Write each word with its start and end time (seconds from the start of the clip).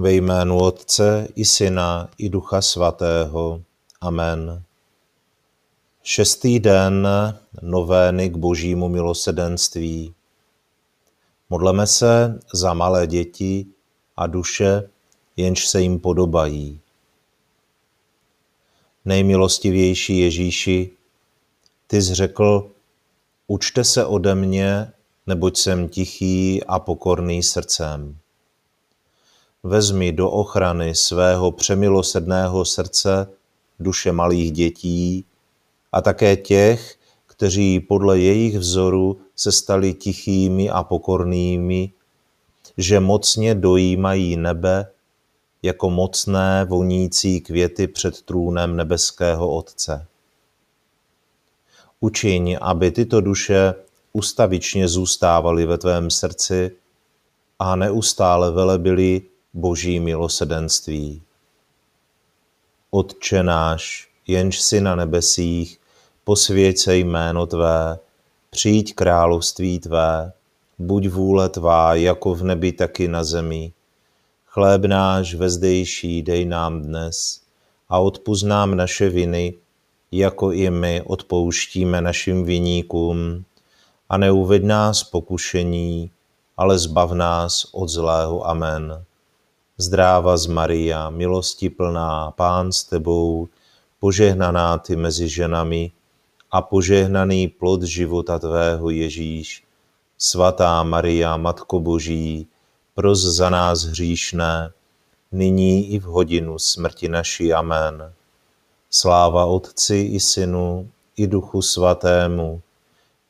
Ve 0.00 0.12
jménu 0.12 0.58
Otce 0.58 1.28
i 1.34 1.44
Syna 1.44 2.10
i 2.18 2.28
Ducha 2.28 2.62
Svatého. 2.62 3.62
Amen. 4.00 4.62
Šestý 6.02 6.58
den 6.58 7.08
novény 7.62 8.28
k 8.28 8.36
božímu 8.36 8.88
milosedenství. 8.88 10.14
Modleme 11.50 11.86
se 11.86 12.40
za 12.54 12.74
malé 12.74 13.06
děti 13.06 13.66
a 14.16 14.26
duše, 14.26 14.90
jenž 15.36 15.66
se 15.66 15.80
jim 15.80 15.98
podobají. 15.98 16.80
Nejmilostivější 19.04 20.18
Ježíši, 20.18 20.90
ty 21.86 22.02
jsi 22.02 22.14
řekl, 22.14 22.70
učte 23.46 23.84
se 23.84 24.06
ode 24.06 24.34
mě, 24.34 24.92
neboť 25.26 25.58
jsem 25.58 25.88
tichý 25.88 26.64
a 26.64 26.78
pokorný 26.78 27.42
srdcem. 27.42 28.18
Vezmi 29.62 30.12
do 30.12 30.30
ochrany 30.30 30.94
svého 30.94 31.52
přemilosedného 31.52 32.64
srdce 32.64 33.28
duše 33.80 34.12
malých 34.12 34.52
dětí 34.52 35.24
a 35.92 36.00
také 36.02 36.36
těch, 36.36 36.96
kteří 37.26 37.80
podle 37.80 38.18
jejich 38.18 38.58
vzoru 38.58 39.20
se 39.36 39.52
stali 39.52 39.94
tichými 39.94 40.70
a 40.70 40.82
pokornými, 40.82 41.92
že 42.76 43.00
mocně 43.00 43.54
dojímají 43.54 44.36
nebe 44.36 44.90
jako 45.62 45.90
mocné 45.90 46.64
vonící 46.64 47.40
květy 47.40 47.86
před 47.86 48.22
trůnem 48.22 48.76
nebeského 48.76 49.50
Otce. 49.50 50.06
Učiň, 52.00 52.58
aby 52.60 52.90
tyto 52.90 53.20
duše 53.20 53.74
ustavičně 54.12 54.88
zůstávaly 54.88 55.66
ve 55.66 55.78
tvém 55.78 56.10
srdci 56.10 56.76
a 57.58 57.76
neustále 57.76 58.52
velebili 58.52 59.22
boží 59.54 60.00
milosedenství. 60.00 61.22
Otče 62.90 63.42
náš, 63.42 64.08
jenž 64.26 64.60
si 64.60 64.80
na 64.80 64.94
nebesích, 64.94 65.80
posvěď 66.24 66.78
se 66.78 66.96
jméno 66.96 67.46
Tvé, 67.46 67.98
přijď 68.50 68.94
království 68.94 69.78
Tvé, 69.78 70.32
buď 70.78 71.08
vůle 71.08 71.48
Tvá 71.48 71.94
jako 71.94 72.34
v 72.34 72.44
nebi, 72.44 72.72
tak 72.72 73.00
i 73.00 73.08
na 73.08 73.24
zemi. 73.24 73.72
Chléb 74.46 74.84
náš 74.84 75.34
vezdejší 75.34 76.22
dej 76.22 76.44
nám 76.44 76.82
dnes 76.82 77.40
a 77.88 77.98
odpust 77.98 78.46
nám 78.46 78.76
naše 78.76 79.08
viny, 79.08 79.54
jako 80.12 80.52
i 80.52 80.70
my 80.70 81.02
odpouštíme 81.06 82.00
našim 82.00 82.44
viníkům. 82.44 83.44
A 84.08 84.16
neuved 84.16 84.64
nás 84.64 85.04
pokušení, 85.04 86.10
ale 86.56 86.78
zbav 86.78 87.12
nás 87.12 87.66
od 87.72 87.88
zlého. 87.88 88.46
Amen. 88.46 89.04
Zdráva 89.78 90.34
z 90.34 90.46
Maria, 90.46 91.06
milosti 91.10 91.70
plná, 91.70 92.34
Pán 92.34 92.74
s 92.74 92.82
tebou, 92.82 93.46
požehnaná 94.02 94.78
ty 94.78 94.98
mezi 94.98 95.30
ženami 95.30 95.94
a 96.50 96.62
požehnaný 96.62 97.48
plod 97.48 97.86
života 97.86 98.42
tvého 98.42 98.90
Ježíš. 98.90 99.62
Svatá 100.18 100.82
Maria, 100.82 101.36
Matko 101.38 101.78
Boží, 101.78 102.50
pros 102.94 103.22
za 103.22 103.50
nás 103.50 103.94
hříšné, 103.94 104.74
nyní 105.32 105.94
i 105.94 105.98
v 105.98 106.10
hodinu 106.10 106.58
smrti 106.58 107.08
naší. 107.08 107.54
Amen. 107.54 108.12
Sláva 108.90 109.46
Otci 109.46 110.10
i 110.10 110.20
Synu 110.20 110.90
i 111.16 111.26
Duchu 111.26 111.62
Svatému, 111.62 112.62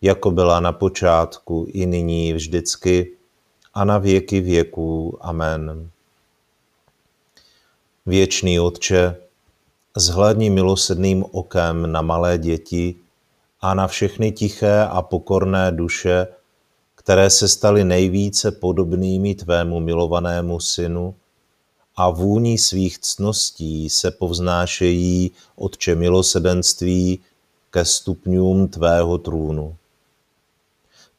jako 0.00 0.30
byla 0.30 0.60
na 0.60 0.72
počátku, 0.72 1.66
i 1.68 1.86
nyní, 1.86 2.32
vždycky, 2.32 3.12
a 3.74 3.84
na 3.84 3.98
věky 3.98 4.40
věků. 4.40 5.18
Amen. 5.20 5.90
Věčný 8.08 8.60
Otče, 8.60 9.16
zhlédni 9.96 10.50
milosedným 10.50 11.24
okem 11.30 11.92
na 11.92 12.02
malé 12.02 12.38
děti 12.38 12.94
a 13.60 13.74
na 13.74 13.86
všechny 13.86 14.32
tiché 14.32 14.84
a 14.84 15.02
pokorné 15.02 15.72
duše, 15.72 16.26
které 16.94 17.30
se 17.30 17.48
staly 17.48 17.84
nejvíce 17.84 18.50
podobnými 18.50 19.34
tvému 19.34 19.80
milovanému 19.80 20.60
synu 20.60 21.14
a 21.96 22.10
vůní 22.10 22.58
svých 22.58 22.98
cností 22.98 23.90
se 23.90 24.10
povznášejí 24.10 25.30
Otče 25.56 25.94
milosedenství 25.94 27.20
ke 27.70 27.84
stupňům 27.84 28.68
tvého 28.68 29.18
trůnu. 29.18 29.76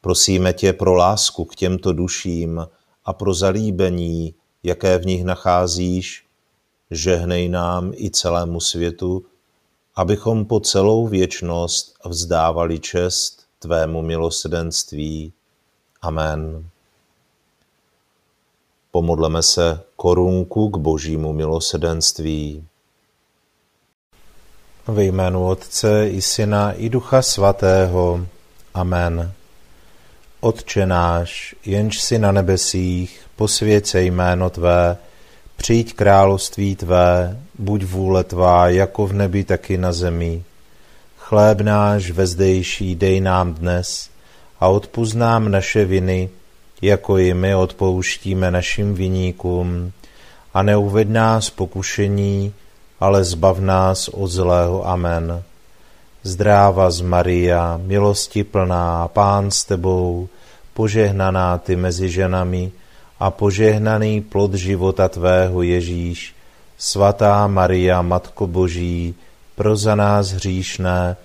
Prosíme 0.00 0.52
tě 0.52 0.72
pro 0.72 0.94
lásku 0.94 1.44
k 1.44 1.54
těmto 1.54 1.92
duším 1.92 2.66
a 3.04 3.12
pro 3.12 3.34
zalíbení, 3.34 4.34
jaké 4.62 4.98
v 4.98 5.06
nich 5.06 5.24
nacházíš, 5.24 6.24
žehnej 6.90 7.48
nám 7.48 7.92
i 7.94 8.10
celému 8.10 8.60
světu, 8.60 9.24
abychom 9.96 10.44
po 10.44 10.60
celou 10.60 11.06
věčnost 11.06 11.94
vzdávali 12.04 12.78
čest 12.78 13.46
Tvému 13.58 14.02
milosedenství. 14.02 15.32
Amen. 16.02 16.64
Pomodleme 18.90 19.42
se 19.42 19.80
korunku 19.96 20.68
k 20.68 20.76
božímu 20.76 21.32
milosedenství. 21.32 22.64
Ve 24.86 25.04
jménu 25.04 25.46
Otce 25.46 26.08
i 26.08 26.22
Syna 26.22 26.72
i 26.72 26.88
Ducha 26.88 27.22
Svatého. 27.22 28.26
Amen. 28.74 29.32
Otče 30.40 30.86
náš, 30.86 31.54
jenž 31.64 32.00
si 32.00 32.18
na 32.18 32.32
nebesích, 32.32 33.20
posvěd 33.36 33.86
se 33.86 34.02
jméno 34.02 34.50
Tvé, 34.50 34.96
Přijď 35.60 35.94
království 35.94 36.76
tvé, 36.76 37.38
buď 37.58 37.84
vůle 37.84 38.24
tvá, 38.24 38.68
jako 38.68 39.06
v 39.06 39.12
nebi, 39.12 39.44
tak 39.44 39.70
i 39.70 39.78
na 39.78 39.92
zemi. 39.92 40.42
Chléb 41.16 41.60
náš 41.60 42.10
vezdejší 42.10 42.94
dej 42.94 43.20
nám 43.20 43.54
dnes 43.54 44.10
a 44.60 44.68
odpust 44.68 45.14
nám 45.14 45.50
naše 45.50 45.84
viny, 45.84 46.30
jako 46.82 47.18
i 47.18 47.34
my 47.34 47.54
odpouštíme 47.54 48.50
našim 48.50 48.94
viníkům. 48.94 49.92
A 50.54 50.62
neuved 50.62 51.10
nás 51.10 51.50
pokušení, 51.50 52.52
ale 53.00 53.24
zbav 53.24 53.58
nás 53.58 54.08
od 54.08 54.28
zlého. 54.28 54.88
Amen. 54.88 55.42
Zdráva 56.22 56.90
z 56.90 57.00
Maria, 57.00 57.80
milosti 57.82 58.44
plná, 58.44 59.08
Pán 59.08 59.50
s 59.50 59.64
tebou, 59.64 60.28
požehnaná 60.74 61.58
ty 61.58 61.76
mezi 61.76 62.10
ženami, 62.10 62.72
a 63.20 63.30
požehnaný 63.30 64.20
plod 64.20 64.54
života 64.54 65.08
Tvého 65.08 65.62
Ježíš, 65.62 66.34
svatá 66.78 67.46
Maria, 67.46 68.02
Matko 68.02 68.46
Boží, 68.46 69.14
pro 69.54 69.76
za 69.76 69.94
nás 69.94 70.32
hříšné, 70.32 71.16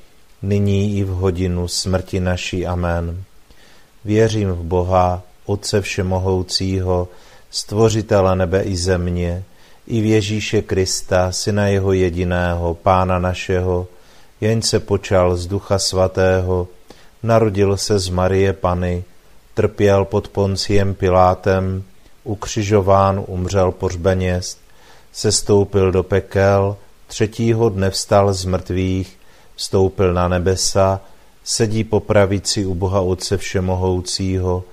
nyní 0.41 0.99
i 0.99 1.03
v 1.03 1.07
hodinu 1.07 1.67
smrti 1.67 2.19
naší. 2.19 2.67
Amen. 2.67 3.23
Věřím 4.05 4.51
v 4.51 4.63
Boha, 4.63 5.21
Otce 5.45 5.81
Všemohoucího, 5.81 7.07
Stvořitele 7.51 8.35
nebe 8.35 8.61
i 8.61 8.77
země, 8.77 9.43
i 9.87 10.01
v 10.01 10.05
Ježíše 10.05 10.61
Krista, 10.61 11.31
Syna 11.31 11.67
Jeho 11.67 11.93
jediného, 11.93 12.73
Pána 12.73 13.19
našeho, 13.19 13.87
jen 14.41 14.61
se 14.61 14.79
počal 14.79 15.35
z 15.35 15.47
Ducha 15.47 15.79
Svatého, 15.79 16.67
narodil 17.23 17.77
se 17.77 17.99
z 17.99 18.09
Marie 18.09 18.53
Pany, 18.53 19.03
trpěl 19.55 20.05
pod 20.05 20.27
Ponciem 20.27 20.93
Pilátem, 20.93 21.83
ukřižován, 22.23 23.23
umřel 23.27 23.71
pořbeněst, 23.71 24.59
sestoupil 25.13 25.91
do 25.91 26.03
pekel, 26.03 26.77
třetího 27.07 27.69
dne 27.69 27.89
vstal 27.89 28.33
z 28.33 28.45
mrtvých, 28.45 29.17
vstoupil 29.55 30.13
na 30.13 30.27
nebesa, 30.27 31.01
sedí 31.43 31.83
po 31.83 31.99
pravici 31.99 32.65
u 32.65 32.75
Boha 32.75 33.01
Otce 33.01 33.37
Všemohoucího, 33.37 34.63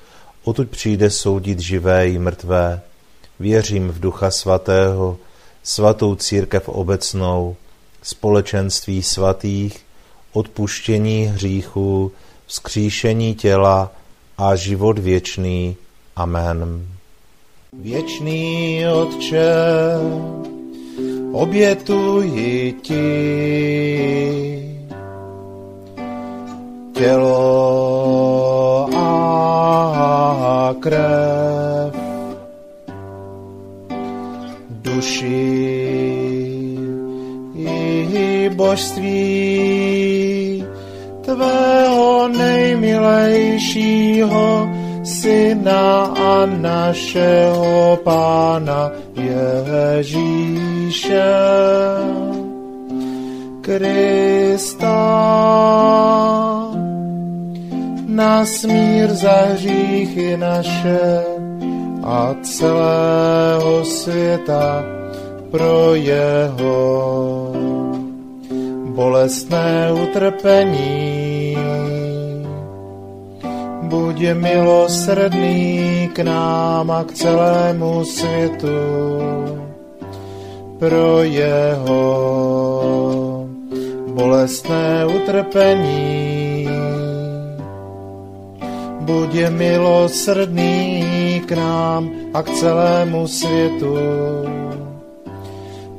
odtud 0.44 0.70
přijde 0.70 1.10
soudit 1.10 1.60
živé 1.60 2.08
i 2.08 2.18
mrtvé. 2.18 2.80
Věřím 3.40 3.88
v 3.88 4.00
Ducha 4.00 4.30
Svatého, 4.30 5.16
svatou 5.62 6.14
církev 6.14 6.68
obecnou, 6.68 7.56
společenství 8.02 9.02
svatých, 9.02 9.86
odpuštění 10.32 11.24
hříchů, 11.24 12.12
vzkříšení 12.46 13.34
těla, 13.34 13.90
a 14.38 14.56
život 14.56 14.98
věčný. 14.98 15.76
Amen. 16.16 16.86
Věčný 17.72 18.84
Otče, 18.88 19.52
obětuji 21.32 22.72
ti 22.82 23.02
tělo 26.92 27.28
a 28.96 30.74
krev, 30.80 31.94
duši 34.70 35.62
i 37.56 38.50
božství 38.54 39.12
tvého 41.24 42.01
nejmilejšího 42.28 44.68
syna 45.04 46.14
a 46.14 46.46
našeho 46.46 47.98
pána 48.04 48.90
Ježíše. 49.14 51.24
Krista. 53.60 55.02
Na 58.06 58.44
smír 58.44 59.08
za 59.08 59.36
hříchy 59.54 60.36
naše 60.36 61.24
a 62.02 62.34
celého 62.42 63.84
světa 63.84 64.84
pro 65.50 65.94
jeho 65.94 67.52
bolestné 68.94 69.92
utrpení. 69.92 71.31
Buď 73.92 74.40
milosrdný 74.40 76.08
k 76.16 76.24
nám 76.24 76.88
a 76.90 77.04
k 77.04 77.12
celému 77.12 78.04
světu 78.04 78.80
pro 80.78 81.22
jeho 81.22 82.00
bolestné 84.16 85.04
utrpení. 85.06 86.68
Buď 89.00 89.52
milosrdný 89.52 91.04
k 91.44 91.52
nám 91.52 92.10
a 92.34 92.42
k 92.42 92.48
celému 92.50 93.28
světu 93.28 93.96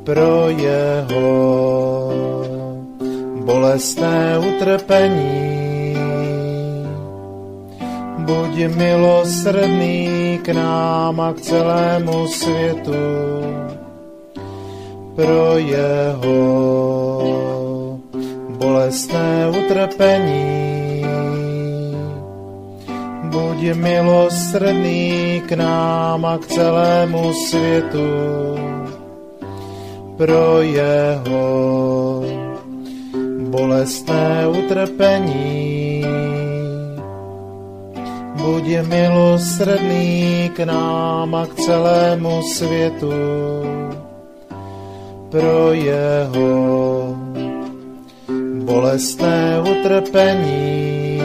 pro 0.03 0.49
jeho 0.49 1.29
bolestné 3.45 4.41
utrpení. 4.41 5.52
Buď 8.23 8.71
milosrdný 8.71 10.39
k 10.43 10.55
nám 10.55 11.19
a 11.19 11.33
k 11.33 11.41
celému 11.41 12.27
světu 12.27 13.03
pro 15.15 15.57
jeho 15.59 16.39
bolestné 18.49 19.51
utrpení. 19.51 21.03
Buď 23.23 23.75
milosrdný 23.75 25.43
k 25.47 25.51
nám 25.59 26.25
a 26.25 26.37
k 26.37 26.47
celému 26.47 27.33
světu 27.33 28.07
pro 30.17 30.61
jeho 30.61 31.43
bolestné 33.51 34.47
utrpení. 34.47 36.03
Buď 38.43 38.83
milosrdný 38.91 40.51
k 40.51 40.67
nám 40.67 41.31
a 41.35 41.47
k 41.47 41.55
celému 41.55 42.43
světu 42.43 43.15
pro 45.31 45.71
jeho 45.71 46.51
bolestné 48.67 49.63
utrpení. 49.63 51.23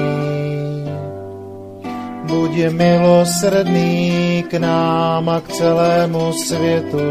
Buď 2.22 2.70
milosrdný 2.70 4.44
k 4.46 4.54
nám 4.54 5.28
a 5.28 5.40
k 5.40 5.48
celému 5.48 6.32
světu 6.32 7.10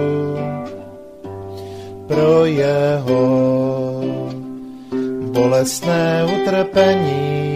pro 2.08 2.46
jeho 2.46 3.24
bolestné 5.36 6.24
utrpení. 6.24 7.47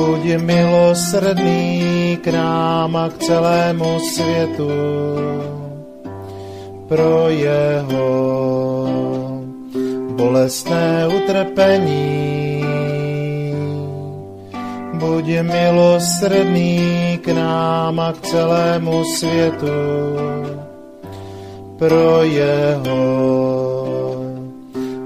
Buď 0.00 0.40
milosrdný 0.40 2.16
k 2.24 2.32
nám 2.32 2.96
a 2.96 3.12
k 3.12 3.20
celému 3.20 4.00
světu 4.00 4.72
pro 6.88 7.28
jeho 7.28 8.08
bolestné 10.16 11.04
utrpení. 11.04 12.64
Buď 14.96 15.44
milosrdný 15.44 17.20
k 17.20 17.36
nám 17.36 18.00
a 18.00 18.16
k 18.16 18.20
celému 18.24 19.04
světu 19.04 19.76
pro 21.76 22.24
jeho 22.24 23.04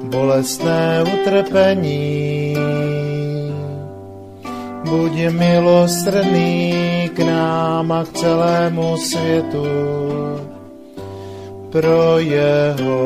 bolestné 0.07 1.03
utrpení. 1.03 2.44
Buď 4.85 5.33
milosrdný 5.33 6.73
k 7.17 7.19
nám 7.19 7.93
a 7.93 8.05
k 8.05 8.13
celému 8.13 8.97
světu 8.97 9.67
pro 11.73 12.19
jeho 12.19 13.01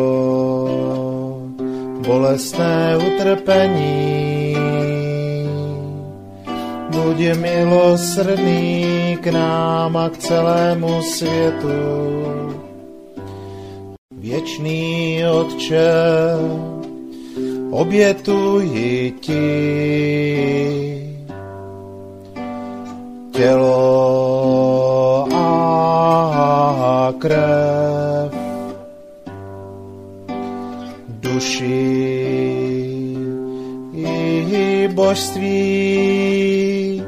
bolestné 2.07 2.99
utrpení. 2.99 4.57
Buď 6.91 7.17
milosrdný 7.39 9.17
k 9.21 9.27
nám 9.27 9.97
a 9.97 10.09
k 10.09 10.19
celému 10.19 11.03
světu. 11.03 11.79
Věčný 14.19 15.23
Otče, 15.31 15.91
obětuji 17.71 19.15
ti 19.21 20.98
tělo 23.39 25.27
a 25.35 27.15
krev, 27.19 28.33
duši 31.09 31.89
i 33.95 34.89
božství 34.91 37.03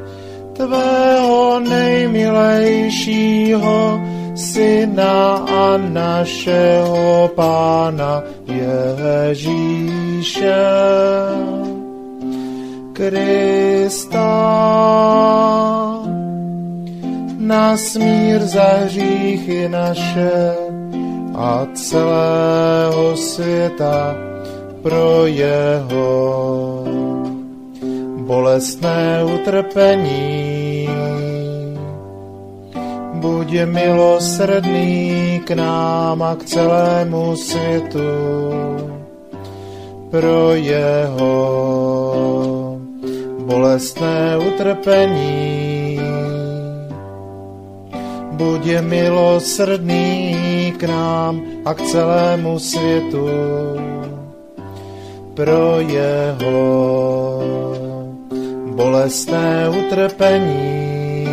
tvého 0.53 1.59
nejmilejšího 1.59 4.01
syna 4.35 5.35
a 5.35 5.77
našeho 5.77 7.27
pána 7.35 8.23
Ježíše 8.47 10.55
Krista. 12.93 15.10
Na 17.51 17.77
smír 17.77 18.47
za 18.47 18.63
hříchy 18.63 19.69
naše 19.69 20.55
a 21.35 21.67
celého 21.73 23.17
světa 23.17 24.15
pro 24.81 25.27
jeho 25.27 26.83
bolestné 28.17 29.23
utrpení. 29.23 30.89
Buď 33.13 33.53
milosrdný 33.65 35.41
k 35.45 35.51
nám 35.51 36.23
a 36.23 36.35
k 36.35 36.43
celému 36.43 37.35
světu 37.35 38.11
pro 40.09 40.55
jeho 40.55 41.35
bolestné 43.45 44.37
utrpení. 44.37 45.50
Buď 48.41 48.81
milosrdný 48.81 50.73
k 50.73 50.89
nám 50.89 51.61
a 51.61 51.77
k 51.77 51.81
celému 51.81 52.57
světu 52.59 53.29
pro 55.37 55.77
jeho 55.77 56.57
bolestné 58.73 59.69
utrpení. 59.69 61.29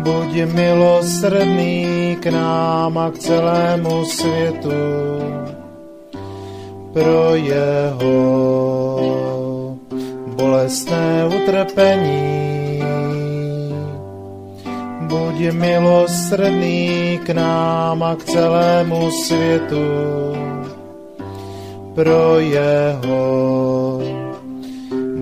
Buď 0.00 0.56
milosrdný 0.56 2.16
k 2.20 2.26
nám 2.32 2.98
a 2.98 3.10
k 3.10 3.18
celému 3.18 4.04
světu 4.04 4.80
pro 6.92 7.36
jeho 7.36 8.16
bolestné 10.32 11.28
utrpení. 11.28 12.57
Buď 15.08 15.56
milosrdný 15.56 17.20
k 17.24 17.32
nám 17.32 18.02
a 18.02 18.12
k 18.16 18.24
celému 18.24 19.10
světu 19.10 19.88
pro 21.94 22.38
jeho 22.38 24.00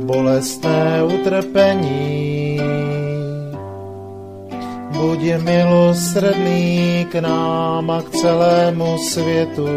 bolestné 0.04 1.02
utrpení. 1.06 2.58
Buď 4.90 5.20
milosrdný 5.38 7.06
k 7.06 7.14
nám 7.22 7.90
a 7.90 8.02
k 8.02 8.10
celému 8.10 8.98
světu 8.98 9.70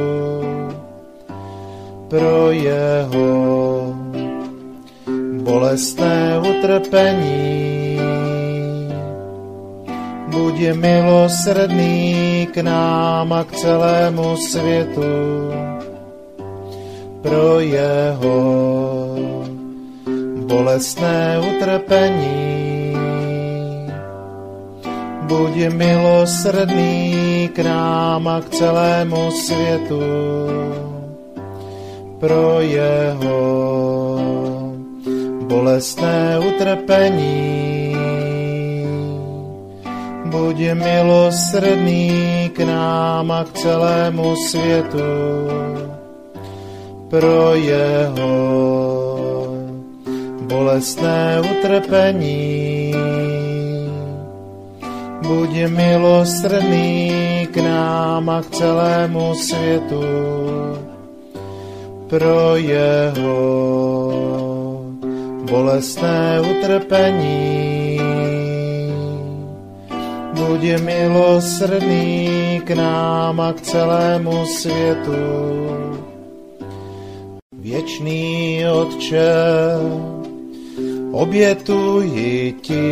pro 2.09 2.51
jeho 2.51 3.29
bolestné 5.43 6.41
utrpení. 6.41 7.88
Buď 10.39 10.71
milosrdný 10.71 12.47
k 12.55 12.63
nám 12.63 13.27
a 13.27 13.43
k 13.43 13.51
celému 13.59 14.39
světu 14.39 15.51
pro 17.21 17.59
jeho 17.59 18.39
bolestné 20.47 21.43
utrpení. 21.43 22.95
Buď 25.27 25.75
milosrdný 25.75 27.51
k 27.51 27.59
nám 27.59 28.23
a 28.27 28.39
k 28.39 28.49
celému 28.49 29.31
světu 29.31 30.03
pro 32.19 32.63
jeho 32.63 33.39
bolestné 35.51 36.39
utrpení. 36.39 37.78
Buď 40.29 40.77
milosrdný 40.77 42.53
k 42.53 42.59
nám 42.61 43.31
a 43.31 43.43
k 43.43 43.53
celému 43.53 44.35
světu 44.35 45.09
pro 47.09 47.55
jeho 47.57 48.37
bolestné 50.45 51.41
utrpení. 51.41 52.93
Buď 55.25 55.51
milosrdný 55.67 57.11
k 57.51 57.57
nám 57.57 58.29
a 58.29 58.41
k 58.41 58.49
celému 58.49 59.33
světu 59.35 60.05
pro 62.09 62.55
jeho 62.55 63.39
bolestné 65.49 66.41
utrpení. 66.41 67.58
Buď 70.49 70.81
milosrdný 70.81 72.65
k 72.65 72.73
nám 72.73 73.37
a 73.37 73.53
k 73.53 73.61
celému 73.61 74.45
světu. 74.45 75.21
Věčný 77.53 78.65
Otče, 78.65 79.29
obětuji 81.11 82.55
ti 82.61 82.89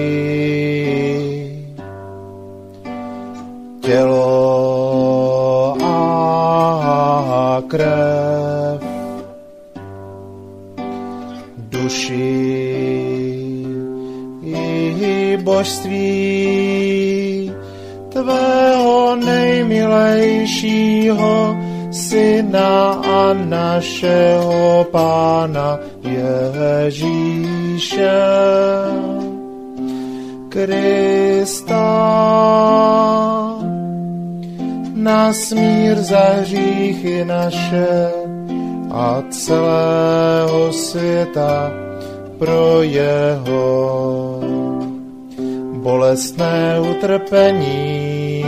tělo 3.81 5.77
a 5.81 7.63
krev, 7.67 8.81
duši 11.57 12.37
i 14.45 15.37
božství 15.41 17.47
tvého 18.17 19.13
nejmilejšího 19.15 21.55
syna 21.91 22.91
a 23.05 23.33
našeho 23.33 24.86
pána 24.91 25.79
Ježíše 26.01 28.09
Krista. 30.50 31.88
Na 34.97 35.33
smír 35.33 35.97
za 36.01 36.41
hříchy 36.41 37.25
naše 37.25 38.12
a 38.91 39.24
celého 39.29 40.74
světa 40.74 41.71
pro 42.38 42.81
jeho 42.81 44.38
bolestné 45.88 46.84
utrpení. 46.84 48.44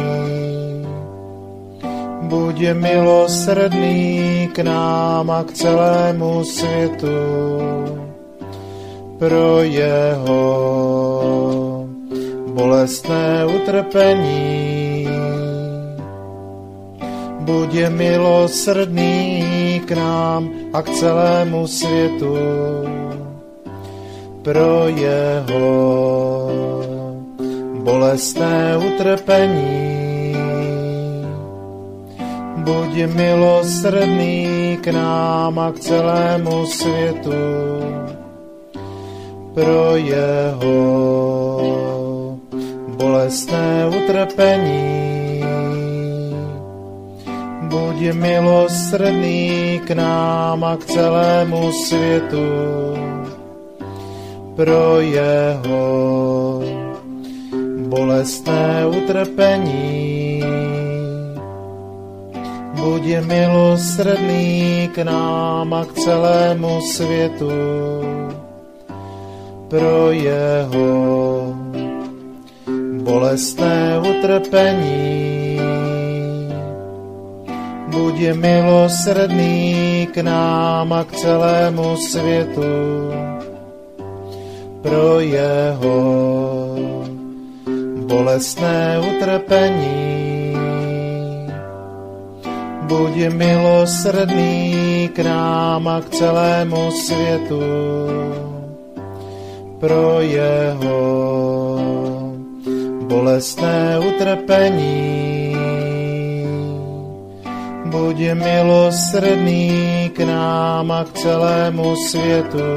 Buď 2.27 2.75
milosrdný 2.75 4.51
k 4.51 4.59
nám 4.59 5.31
a 5.31 5.47
k 5.47 5.51
celému 5.55 6.43
světu 6.43 7.19
pro 9.19 9.63
jeho 9.63 10.43
bolestné 12.51 13.47
utrpení. 13.47 15.07
Buď 17.39 17.87
milosrdný 17.87 19.23
k 19.87 19.91
nám 19.95 20.51
a 20.75 20.81
k 20.81 20.89
celému 20.89 21.67
světu 21.67 22.35
pro 24.43 24.87
jeho 24.91 26.38
bolestné 27.89 28.77
utrpení. 28.77 30.37
Buď 32.61 32.93
milosrdný 33.17 34.77
k 34.77 34.93
nám 34.93 35.57
a 35.57 35.73
k 35.73 35.79
celému 35.79 36.65
světu 36.69 37.41
pro 39.57 39.97
jeho 39.97 40.77
bolestné 42.93 43.89
utrpení. 43.89 45.41
Buď 47.73 48.13
milosrdný 48.13 49.81
k 49.85 49.89
nám 49.97 50.61
a 50.63 50.77
k 50.77 50.85
celému 50.85 51.71
světu 51.71 52.49
pro 54.55 55.01
jeho 55.01 56.78
bolestné 57.89 58.85
utrpení. 58.85 60.43
Buď 62.77 63.03
milosrdný 63.25 64.89
k 64.93 64.97
nám 65.03 65.73
a 65.73 65.85
k 65.85 65.91
celému 65.93 66.81
světu 66.81 67.51
pro 69.67 70.11
jeho 70.11 70.89
bolestné 73.03 73.99
utrpení. 73.99 75.59
Buď 77.89 78.15
milosrdný 78.37 80.07
k 80.13 80.17
nám 80.21 80.93
a 80.93 81.03
k 81.03 81.11
celému 81.11 81.97
světu 81.97 82.69
pro 84.81 85.19
jeho 85.19 86.58
bolestné 88.09 88.97
utrpení. 88.97 90.57
Buď 92.89 93.29
milosrdný 93.29 95.13
k 95.13 95.17
nám 95.21 95.85
a 95.87 96.01
k 96.01 96.09
celému 96.09 96.89
světu 96.91 97.61
pro 99.79 100.25
jeho 100.25 101.01
bolestné 103.05 104.01
utrpení. 104.01 105.53
Buď 107.85 108.17
milosrdný 108.33 109.69
k 110.13 110.19
nám 110.25 110.91
a 110.91 111.05
k 111.05 111.13
celému 111.13 111.95
světu 112.09 112.69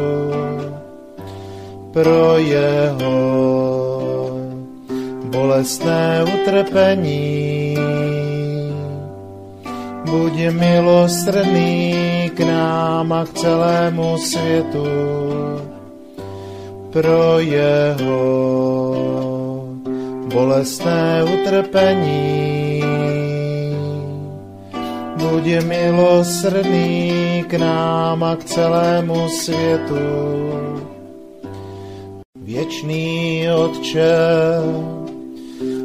pro 1.92 2.36
jeho 2.38 3.51
bolestné 5.32 6.24
utrpení. 6.28 7.76
Buď 10.04 10.52
milosrdný 10.52 12.30
k 12.36 12.40
nám 12.40 13.12
a 13.12 13.24
k 13.24 13.32
celému 13.32 14.18
světu 14.18 14.86
pro 16.92 17.40
jeho 17.40 18.22
bolestné 20.28 21.24
utrpení. 21.24 22.84
Buď 25.16 25.64
milosrdný 25.64 27.44
k 27.48 27.52
nám 27.54 28.24
a 28.24 28.36
k 28.36 28.44
celému 28.44 29.28
světu 29.28 30.04
Věčný 32.42 33.46
Otče, 33.48 34.12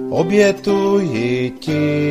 obětuji 0.10 1.52
ti. 1.60 2.08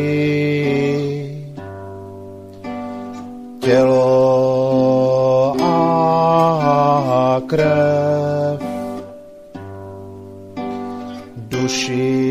Tělo 3.61 5.57
a 5.63 7.43
krev, 7.47 8.61
duši 11.37 12.27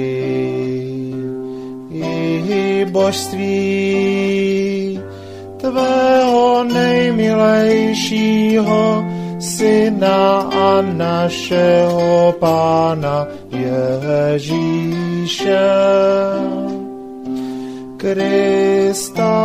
i 1.91 2.85
božství 2.91 4.99
tvého 5.57 6.63
nejmilejšího 6.63 9.05
Syna 9.39 10.39
a 10.39 10.81
našeho 10.81 12.35
Pána 12.39 13.27
Ježíše. 14.35 15.59
Krista. 17.97 19.35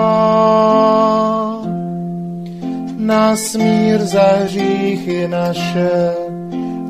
Na 2.96 3.36
smír 3.36 4.00
za 4.00 4.26
hříchy 4.44 5.28
naše 5.28 6.14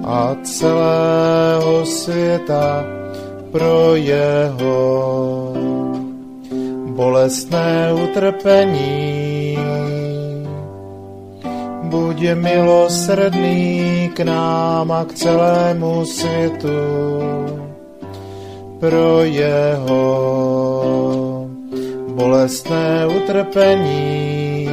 a 0.05 0.37
celého 0.43 1.87
světa 1.87 2.85
pro 3.53 3.97
jeho 3.97 5.53
bolestné 6.87 7.93
utrpení. 7.93 9.20
Buď 11.91 12.39
milosrdný 12.39 14.11
k 14.15 14.23
nám 14.23 14.93
a 14.93 15.05
k 15.05 15.13
celému 15.13 16.07
světu 16.07 16.79
pro 18.79 19.27
jeho 19.27 20.07
bolestné 22.15 23.07
utrpení. 23.07 24.71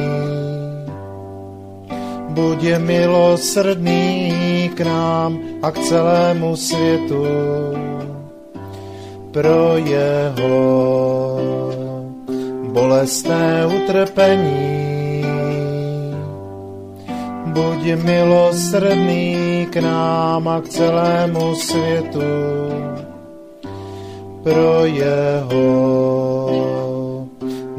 Buď 2.28 2.78
milosrdný 2.78 4.70
k 4.74 4.80
nám 4.80 5.38
a 5.62 5.70
k 5.70 5.78
celému 5.78 6.56
světu 6.56 7.26
pro 9.32 9.76
jeho 9.76 10.58
bolestné 12.72 13.66
utrpení. 13.66 14.97
Buď 17.58 17.98
milosrdný 18.06 19.66
k 19.66 19.82
nám 19.82 20.46
a 20.46 20.62
k 20.62 20.68
celému 20.68 21.54
světu 21.58 22.30
pro 24.46 24.86
jeho 24.86 25.66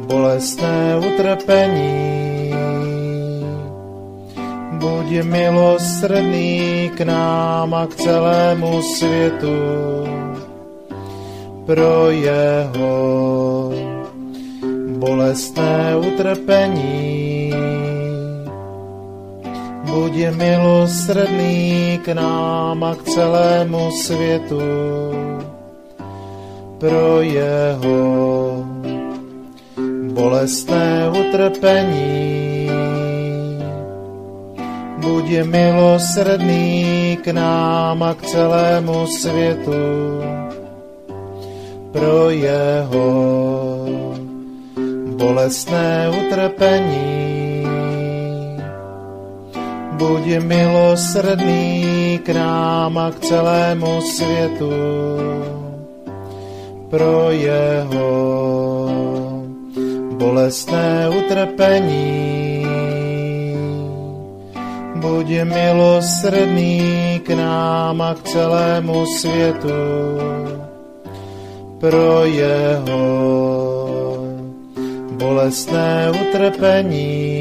bolestné 0.03 0.99
utrpení. 0.99 2.51
Buď 4.83 5.23
milosrdný 5.23 6.91
k 6.99 6.99
nám 7.07 7.73
a 7.73 7.87
k 7.87 7.95
celému 7.95 8.81
světu 8.81 9.59
pro 11.65 12.11
jeho 12.11 12.91
bolestné 14.99 15.95
utrpení. 15.95 17.48
Buď 19.89 20.37
milosrdný 20.37 21.97
k 22.05 22.13
nám 22.13 22.83
a 22.83 22.95
k 22.95 23.03
celému 23.03 23.91
světu 23.91 24.61
pro 26.77 27.21
jeho 27.21 27.99
bolestné 30.13 31.09
utrpení. 31.09 32.69
Buď 34.97 35.25
milosrdný 35.43 37.17
k 37.23 37.27
nám 37.33 38.03
a 38.03 38.13
k 38.13 38.21
celému 38.21 39.07
světu 39.07 40.21
pro 41.91 42.29
jeho 42.29 43.09
bolestné 45.17 46.13
utrpení. 46.13 47.48
Buď 49.99 50.39
milosrdný 50.39 52.23
k 52.23 52.31
nám 52.31 52.95
a 52.97 53.11
k 53.11 53.19
celému 53.19 54.01
světu 54.01 54.71
pro 56.89 57.31
jeho 57.35 58.11
bolestné 60.15 61.09
utrpení. 61.11 62.63
Buď 64.95 65.27
milosrdný 65.43 67.19
k 67.23 67.29
nám 67.35 68.01
a 68.01 68.15
k 68.15 68.23
celému 68.23 69.05
světu 69.19 69.79
pro 71.79 72.23
jeho 72.25 73.03
bolestné 75.19 76.11
utrpení. 76.11 77.38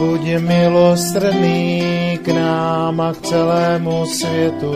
Buď 0.00 0.40
milosrdný 0.40 2.16
k 2.24 2.32
nám 2.32 3.00
a 3.00 3.12
k 3.12 3.20
celému 3.20 4.06
světu. 4.06 4.72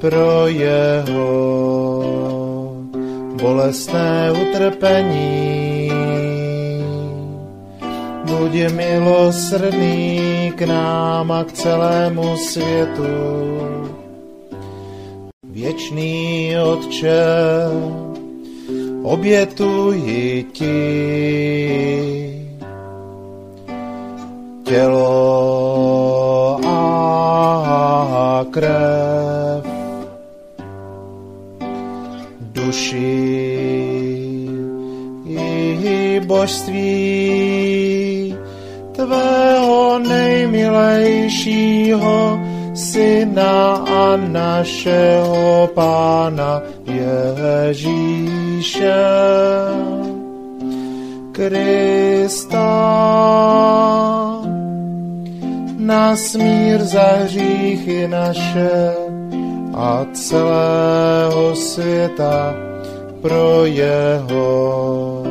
Pro 0.00 0.48
jeho 0.48 1.28
bolestné 3.42 4.32
utrpení. 4.32 5.92
Buď 8.24 8.72
milosrdný 8.72 10.52
k 10.56 10.62
nám 10.62 11.32
a 11.32 11.44
k 11.44 11.52
celému 11.52 12.36
světu. 12.36 13.12
Věčný 15.44 16.56
Otče, 16.56 17.24
obětuji 19.02 20.44
ti 20.52 22.39
tělo 24.70 26.60
a 26.66 28.44
krev, 28.50 29.64
duši 32.40 33.20
i 35.26 36.20
božství 36.26 38.36
tvého 38.92 39.98
nejmilejšího 39.98 42.40
Syna 42.74 43.74
a 43.74 44.16
našeho 44.16 45.70
Pána 45.74 46.62
Ježíše 46.86 48.94
Krista. 51.32 52.70
Na 55.90 56.16
smír 56.16 56.84
za 56.84 57.02
hříchy 57.02 58.08
naše 58.08 58.94
a 59.74 60.06
celého 60.12 61.56
světa 61.56 62.54
pro 63.22 63.66
jeho 63.66 65.22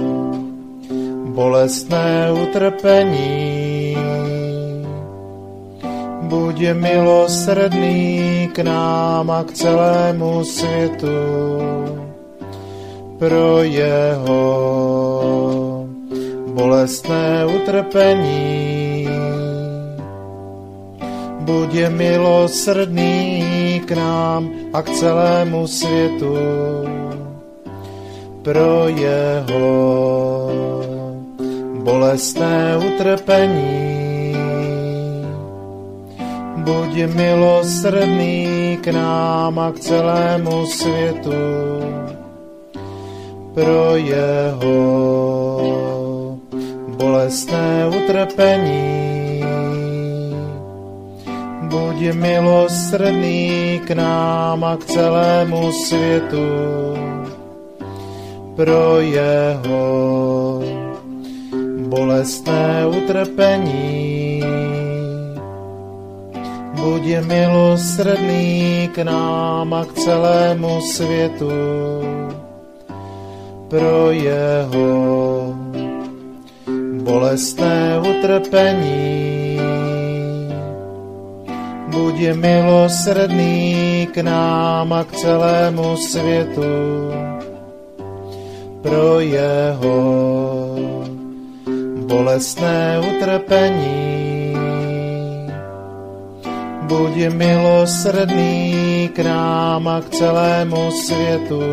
bolestné 1.25 2.31
utrpení 2.43 3.97
buď 6.21 6.61
milosrdný 6.73 8.49
k 8.53 8.59
nám 8.59 9.31
a 9.31 9.43
k 9.43 9.51
celému 9.51 10.43
světu 10.43 11.19
pro 13.19 13.63
jeho 13.63 14.43
bolestné 16.53 17.45
utrpení. 17.45 18.78
Buď 21.49 21.89
milosrdný 21.89 23.41
k 23.81 23.97
nám 23.97 24.69
a 24.69 24.85
k 24.85 24.89
celému 24.89 25.65
světu. 25.67 26.37
Pro 28.45 28.85
jeho 28.85 29.69
bolestné 31.81 32.77
utrpení. 32.77 34.37
Buď 36.57 37.17
milosrdný 37.17 38.77
k 38.81 38.87
nám 38.93 39.59
a 39.59 39.71
k 39.71 39.79
celému 39.79 40.65
světu. 40.69 41.41
Pro 43.57 43.97
jeho 43.97 44.77
bolestné 46.93 47.89
utrpení. 47.89 49.08
Buď 51.69 52.17
milosrdný 52.17 53.81
k 53.85 53.93
nám 53.93 54.63
a 54.63 54.73
k 54.77 54.85
celému 54.85 55.71
světu. 55.71 56.49
Pro 58.55 58.99
jeho 58.99 60.61
bolestné 61.87 62.89
utrpení. 62.89 64.41
Buď 66.73 67.03
milosrdný 67.29 68.89
k 68.89 68.97
nám 69.05 69.73
a 69.73 69.85
k 69.85 69.93
celému 69.93 70.81
světu. 70.81 71.53
Pro 73.69 74.11
jeho 74.11 74.89
bolestné 77.03 78.01
utrpení. 78.01 79.38
Buď 81.99 82.31
milosrdný 82.31 84.07
k 84.15 84.23
nám 84.23 84.87
a 84.87 85.03
k 85.03 85.11
celému 85.19 85.99
světu 85.99 87.11
pro 88.81 89.19
jeho 89.19 89.99
bolestné 92.07 93.03
utrpení. 93.03 94.55
Buď 96.87 97.35
milosrdný 97.35 99.11
k 99.11 99.19
nám 99.19 99.83
a 99.87 99.99
k 99.99 100.09
celému 100.09 100.91
světu 101.03 101.63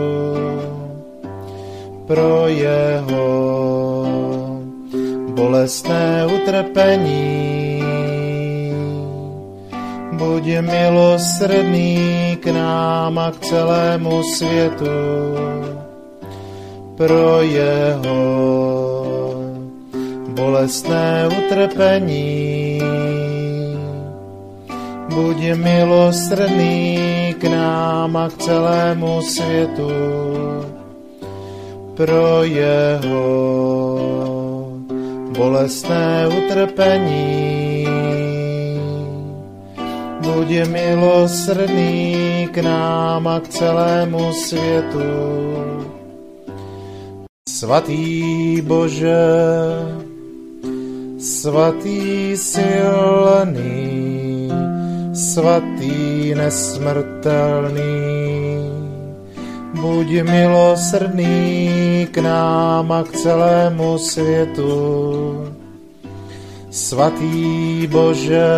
pro 2.07 2.51
jeho 2.51 3.31
bolestné 5.39 6.27
utrpení. 6.27 7.76
Buď 10.17 10.65
milosrdný 10.65 12.41
k 12.41 12.47
nám 12.49 13.19
a 13.19 13.31
k 13.37 13.41
celému 13.41 14.23
světu 14.23 14.97
pro 16.97 17.43
jeho 17.45 18.25
bolestné 20.33 21.29
utrpení. 21.29 22.81
Buď 25.15 25.39
milosrdný 25.55 26.99
k 27.39 27.45
nám 27.45 28.17
a 28.17 28.29
k 28.29 28.37
celému 28.37 29.23
světu 29.23 29.93
pro 31.97 32.45
jeho 32.45 33.27
bolestné 35.37 36.29
utrpení. 36.29 37.46
Buď 40.27 40.67
milosrdný 40.67 42.49
k 42.51 42.59
nám 42.59 43.29
a 43.29 43.41
k 43.41 43.49
celému 43.49 44.33
světu. 44.33 45.15
Svatý 47.49 48.61
Bože, 48.61 49.27
svatý 51.19 52.37
silný, 52.37 53.79
svatý 55.15 56.35
nesmrtelný, 56.35 57.87
buď 59.79 60.09
milosrdný 60.27 62.09
k 62.11 62.19
nám 62.19 62.93
a 62.93 63.03
k 63.07 63.13
celému 63.13 63.99
světu. 63.99 64.75
Svatý 66.71 67.87
Bože, 67.87 68.51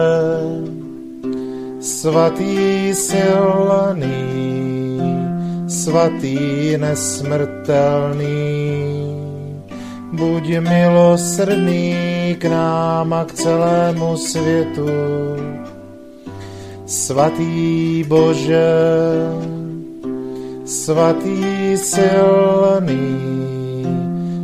svatý 1.89 2.93
silný, 2.93 4.21
svatý 5.65 6.77
nesmrtelný, 6.77 8.45
buď 10.13 10.45
milosrdný 10.61 12.37
k 12.37 12.45
nám 12.45 13.13
a 13.13 13.25
k 13.25 13.33
celému 13.33 14.17
světu. 14.21 14.93
Svatý 16.85 18.05
Bože, 18.05 18.73
svatý 20.65 21.73
silný, 21.77 23.17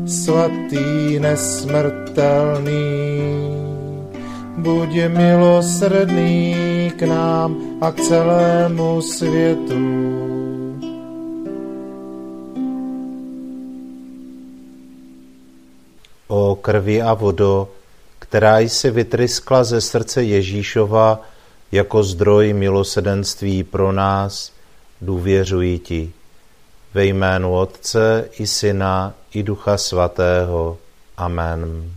svatý 0.08 1.20
nesmrtelný, 1.20 2.84
buď 4.56 4.90
milosrdný 5.08 6.54
k 6.96 7.02
nám 7.02 7.56
a 7.80 7.92
k 7.92 8.00
celému 8.00 9.02
světu. 9.02 9.84
O 16.28 16.54
krvi 16.56 17.02
a 17.02 17.14
vodo, 17.14 17.68
která 18.18 18.58
jsi 18.58 18.90
vytryskla 18.90 19.64
ze 19.64 19.80
srdce 19.80 20.22
Ježíšova 20.22 21.20
jako 21.72 22.02
zdroj 22.02 22.52
milosedenství 22.52 23.64
pro 23.64 23.92
nás, 23.92 24.52
důvěřuji 25.00 25.78
ti. 25.78 26.12
Ve 26.94 27.04
jménu 27.06 27.54
Otce 27.54 28.28
i 28.38 28.46
Syna 28.46 29.14
i 29.34 29.42
Ducha 29.42 29.78
Svatého. 29.78 30.78
Amen. 31.16 31.90